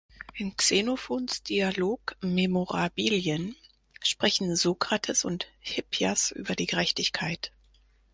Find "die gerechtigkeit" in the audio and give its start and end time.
6.55-7.53